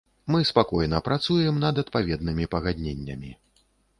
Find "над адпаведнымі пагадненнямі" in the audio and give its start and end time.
1.65-3.31